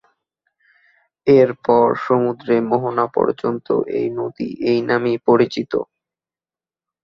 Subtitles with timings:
[1.27, 3.67] এরপর সমুদ্রে মোহনা পর্যন্ত
[3.99, 5.71] এই নদী এই নামেই পরিচিত।